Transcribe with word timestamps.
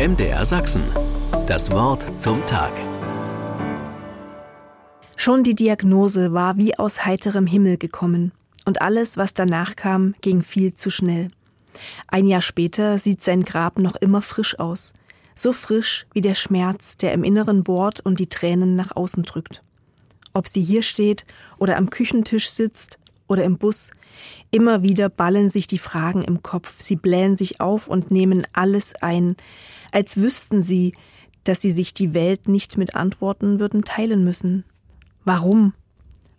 MDR 0.00 0.46
Sachsen. 0.46 0.82
Das 1.46 1.70
Wort 1.72 2.02
zum 2.16 2.46
Tag. 2.46 2.72
Schon 5.14 5.44
die 5.44 5.54
Diagnose 5.54 6.32
war 6.32 6.56
wie 6.56 6.78
aus 6.78 7.04
heiterem 7.04 7.46
Himmel 7.46 7.76
gekommen. 7.76 8.32
Und 8.64 8.80
alles, 8.80 9.18
was 9.18 9.34
danach 9.34 9.76
kam, 9.76 10.14
ging 10.22 10.42
viel 10.42 10.74
zu 10.74 10.88
schnell. 10.88 11.28
Ein 12.08 12.26
Jahr 12.26 12.40
später 12.40 12.96
sieht 12.96 13.22
sein 13.22 13.44
Grab 13.44 13.78
noch 13.78 13.94
immer 13.94 14.22
frisch 14.22 14.58
aus. 14.58 14.94
So 15.34 15.52
frisch 15.52 16.06
wie 16.14 16.22
der 16.22 16.34
Schmerz, 16.34 16.96
der 16.96 17.12
im 17.12 17.22
Inneren 17.22 17.62
bohrt 17.62 18.00
und 18.00 18.18
die 18.20 18.28
Tränen 18.28 18.76
nach 18.76 18.96
außen 18.96 19.24
drückt. 19.24 19.60
Ob 20.32 20.48
sie 20.48 20.62
hier 20.62 20.82
steht 20.82 21.26
oder 21.58 21.76
am 21.76 21.90
Küchentisch 21.90 22.48
sitzt 22.48 22.98
oder 23.28 23.44
im 23.44 23.58
Bus, 23.58 23.90
immer 24.50 24.82
wieder 24.82 25.10
ballen 25.10 25.50
sich 25.50 25.66
die 25.66 25.76
Fragen 25.78 26.22
im 26.22 26.42
Kopf, 26.42 26.80
sie 26.80 26.96
blähen 26.96 27.36
sich 27.36 27.60
auf 27.60 27.86
und 27.86 28.10
nehmen 28.10 28.46
alles 28.54 28.94
ein, 29.02 29.36
als 29.92 30.16
wüssten 30.16 30.62
sie, 30.62 30.92
dass 31.44 31.60
sie 31.60 31.70
sich 31.70 31.94
die 31.94 32.14
Welt 32.14 32.48
nicht 32.48 32.76
mit 32.76 32.94
Antworten 32.94 33.60
würden 33.60 33.82
teilen 33.82 34.24
müssen. 34.24 34.64
Warum? 35.24 35.74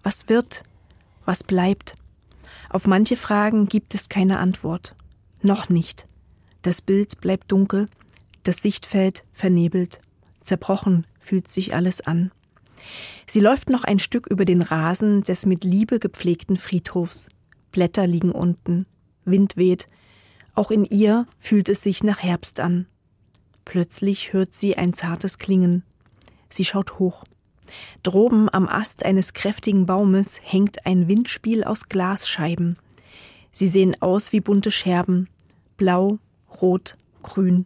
Was 0.04 0.30
wird? 0.30 0.64
Was 1.26 1.44
bleibt? 1.44 1.96
Auf 2.70 2.88
manche 2.88 3.18
Fragen 3.18 3.66
gibt 3.66 3.96
es 3.96 4.10
keine 4.10 4.40
Antwort. 4.40 4.96
Noch 5.42 5.70
nicht. 5.70 6.06
Das 6.62 6.82
Bild 6.82 7.20
bleibt 7.22 7.52
dunkel, 7.52 7.88
das 8.44 8.58
Sichtfeld 8.58 9.24
vernebelt. 9.34 10.00
Zerbrochen 10.42 11.06
fühlt 11.20 11.48
sich 11.48 11.74
alles 11.74 12.02
an. 12.02 12.32
Sie 13.28 13.40
läuft 13.40 13.70
noch 13.70 13.84
ein 13.84 14.00
Stück 14.00 14.28
über 14.28 14.46
den 14.46 14.62
Rasen 14.62 15.22
des 15.22 15.46
mit 15.46 15.64
Liebe 15.64 16.00
gepflegten 16.00 16.58
Friedhofs. 16.58 17.30
Blätter 17.72 18.08
liegen 18.08 18.32
unten, 18.32 18.86
Wind 19.26 19.58
weht. 19.58 19.88
Auch 20.54 20.72
in 20.72 20.86
ihr 20.86 21.26
fühlt 21.40 21.70
es 21.70 21.82
sich 21.82 22.04
nach 22.04 22.20
Herbst 22.20 22.60
an. 22.60 22.88
Plötzlich 23.66 24.34
hört 24.34 24.54
sie 24.54 24.78
ein 24.78 24.94
zartes 24.94 25.38
Klingen. 25.38 25.84
Sie 26.50 26.66
schaut 26.66 27.00
hoch. 27.00 27.24
Droben 28.04 28.50
am 28.52 28.68
Ast 28.68 29.06
eines 29.06 29.34
kräftigen 29.34 29.86
Baumes 29.86 30.40
hängt 30.44 30.86
ein 30.86 31.08
Windspiel 31.08 31.64
aus 31.64 31.88
Glasscheiben. 31.88 32.78
Sie 33.52 33.68
sehen 33.68 33.96
aus 34.02 34.34
wie 34.34 34.42
bunte 34.42 34.72
Scherben. 34.72 35.30
Blau, 35.78 36.20
rot, 36.62 36.98
grün. 37.24 37.66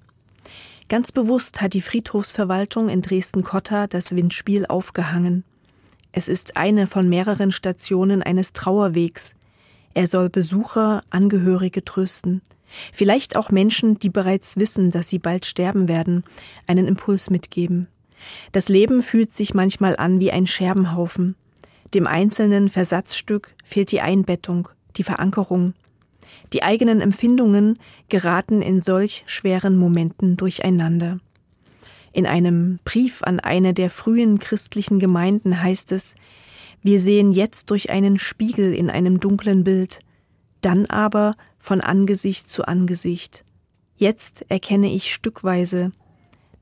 Ganz 0.87 1.11
bewusst 1.11 1.61
hat 1.61 1.73
die 1.73 1.81
Friedhofsverwaltung 1.81 2.89
in 2.89 3.01
Dresden-Cotta 3.01 3.87
das 3.87 4.15
Windspiel 4.15 4.67
aufgehangen. 4.67 5.43
Es 6.11 6.27
ist 6.27 6.57
eine 6.57 6.87
von 6.87 7.09
mehreren 7.09 7.51
Stationen 7.51 8.21
eines 8.21 8.53
Trauerwegs. 8.53 9.35
Er 9.93 10.07
soll 10.07 10.29
Besucher, 10.29 11.03
Angehörige 11.09 11.83
trösten. 11.83 12.41
Vielleicht 12.91 13.35
auch 13.35 13.49
Menschen, 13.49 13.99
die 13.99 14.09
bereits 14.09 14.57
wissen, 14.57 14.91
dass 14.91 15.09
sie 15.09 15.19
bald 15.19 15.45
sterben 15.45 15.87
werden, 15.87 16.23
einen 16.67 16.87
Impuls 16.87 17.29
mitgeben. 17.29 17.87
Das 18.51 18.69
Leben 18.69 19.03
fühlt 19.03 19.31
sich 19.31 19.53
manchmal 19.53 19.95
an 19.97 20.19
wie 20.19 20.31
ein 20.31 20.47
Scherbenhaufen. 20.47 21.35
Dem 21.93 22.07
einzelnen 22.07 22.69
Versatzstück 22.69 23.55
fehlt 23.63 23.91
die 23.91 24.01
Einbettung, 24.01 24.69
die 24.97 25.03
Verankerung. 25.03 25.73
Die 26.53 26.63
eigenen 26.63 27.01
Empfindungen 27.01 27.79
geraten 28.09 28.61
in 28.61 28.81
solch 28.81 29.23
schweren 29.27 29.77
Momenten 29.77 30.37
durcheinander. 30.37 31.19
In 32.13 32.25
einem 32.25 32.79
Brief 32.85 33.23
an 33.23 33.39
eine 33.39 33.73
der 33.73 33.89
frühen 33.89 34.39
christlichen 34.39 34.99
Gemeinden 34.99 35.61
heißt 35.61 35.91
es, 35.91 36.15
wir 36.81 36.99
sehen 36.99 37.31
jetzt 37.31 37.71
durch 37.71 37.89
einen 37.89 38.19
Spiegel 38.19 38.73
in 38.73 38.89
einem 38.89 39.19
dunklen 39.19 39.63
Bild, 39.63 39.99
dann 40.65 40.87
aber 40.87 41.35
von 41.59 41.79
Angesicht 41.79 42.49
zu 42.49 42.67
Angesicht. 42.67 43.45
Jetzt 43.97 44.45
erkenne 44.49 44.91
ich 44.91 45.13
stückweise, 45.13 45.91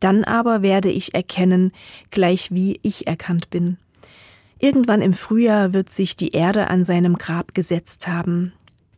dann 0.01 0.25
aber 0.25 0.61
werde 0.61 0.91
ich 0.91 1.13
erkennen, 1.13 1.71
gleich 2.11 2.51
wie 2.51 2.79
ich 2.83 3.07
erkannt 3.07 3.49
bin. 3.49 3.77
Irgendwann 4.59 5.01
im 5.01 5.13
Frühjahr 5.13 5.73
wird 5.73 5.89
sich 5.89 6.17
die 6.17 6.31
Erde 6.31 6.69
an 6.69 6.83
seinem 6.83 7.17
Grab 7.17 7.53
gesetzt 7.53 8.07
haben. 8.07 8.51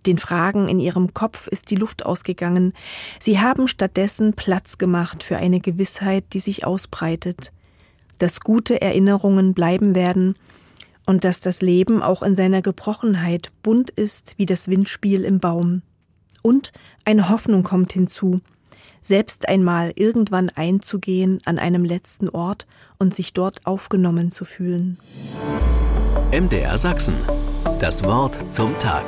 Den 0.08 0.18
Fragen 0.18 0.68
in 0.68 0.80
ihrem 0.80 1.14
Kopf 1.14 1.48
ist 1.48 1.70
die 1.70 1.76
Luft 1.76 2.06
ausgegangen. 2.06 2.74
Sie 3.20 3.40
haben 3.40 3.68
stattdessen 3.68 4.34
Platz 4.34 4.80
gemacht 4.80 5.24
für 5.24 5.38
eine 5.38 5.60
Gewissheit, 5.60 6.26
die 6.34 6.40
sich 6.40 6.66
ausbreitet, 6.66 7.52
dass 8.18 8.42
gute 8.42 8.82
Erinnerungen 8.82 9.54
bleiben 9.54 9.94
werden 9.96 10.36
und 11.06 11.24
dass 11.24 11.40
das 11.40 11.62
Leben 11.62 12.02
auch 12.02 12.24
in 12.24 12.36
seiner 12.36 12.62
Gebrochenheit 12.62 13.52
bunt 13.64 13.90
ist 13.90 14.34
wie 14.38 14.46
das 14.46 14.68
Windspiel 14.68 15.24
im 15.24 15.40
Baum. 15.40 15.82
Und 16.42 16.72
eine 17.06 17.30
Hoffnung 17.30 17.64
kommt 17.64 17.94
hinzu, 17.94 18.40
selbst 19.02 19.48
einmal 19.48 19.92
irgendwann 19.96 20.50
einzugehen 20.50 21.40
an 21.46 21.60
einem 21.60 21.86
letzten 21.86 22.30
Ort 22.30 22.66
und 22.98 23.14
sich 23.14 23.34
dort 23.34 23.66
aufgenommen 23.66 24.32
zu 24.32 24.46
fühlen. 24.46 24.98
MDR 26.32 26.78
Sachsen. 26.78 27.16
Das 27.80 28.04
Wort 28.04 28.38
zum 28.54 28.78
Tag. 28.80 29.06